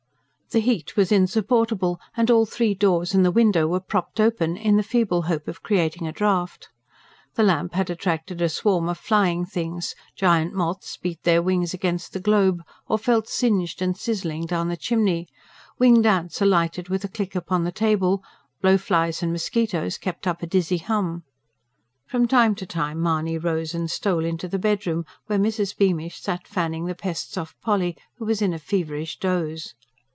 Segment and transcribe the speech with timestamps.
[0.53, 4.75] The heat was insupportable and all three doors and the window were propped open, in
[4.75, 6.67] the feeble hope of creating a draught.
[7.35, 12.11] The lamp had attracted a swarm of flying things: giant moths beat their wings against
[12.11, 15.29] the globe, or fell singed and sizzling down the chimney;
[15.79, 18.21] winged ants alighted with a click upon the table;
[18.61, 21.23] blowflies and mosquitoes kept up a dizzy hum.
[22.07, 25.77] From time to time Mahony rose and stole into the bedroom, where Mrs.
[25.77, 29.75] Beamish sat fanning the pests off Polly, who was in a feverish doze.